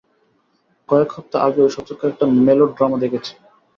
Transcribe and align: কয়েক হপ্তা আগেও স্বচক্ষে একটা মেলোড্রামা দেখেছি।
কয়েক 0.89 1.09
হপ্তা 1.15 1.37
আগেও 1.47 1.73
স্বচক্ষে 1.75 2.05
একটা 2.11 2.25
মেলোড্রামা 2.39 2.97
দেখেছি। 3.03 3.33